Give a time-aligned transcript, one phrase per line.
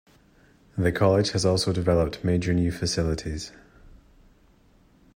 [0.79, 3.51] The college has also developed major new facilities.